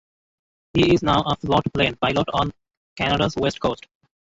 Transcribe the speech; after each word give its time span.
He 0.73 0.95
is 0.95 1.03
now 1.03 1.21
a 1.27 1.35
float 1.35 1.63
plane 1.75 1.95
pilot 1.97 2.27
on 2.33 2.51
Canada's 2.97 3.35
west 3.35 3.59
coast. 3.59 3.85